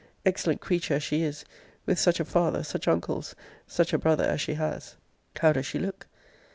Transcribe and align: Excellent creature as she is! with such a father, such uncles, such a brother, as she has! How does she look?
Excellent 0.25 0.61
creature 0.61 0.95
as 0.95 1.03
she 1.03 1.21
is! 1.21 1.45
with 1.85 1.99
such 1.99 2.19
a 2.19 2.25
father, 2.25 2.63
such 2.63 2.87
uncles, 2.87 3.35
such 3.67 3.93
a 3.93 3.99
brother, 3.99 4.23
as 4.23 4.41
she 4.41 4.55
has! 4.55 4.95
How 5.39 5.53
does 5.53 5.67
she 5.67 5.77
look? 5.77 6.07